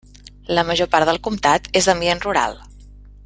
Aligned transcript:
La 0.59 0.63
major 0.69 0.89
part 0.95 1.09
del 1.09 1.21
comtat 1.27 1.69
és 1.81 1.91
d'ambient 1.91 2.25
rural. 2.27 2.57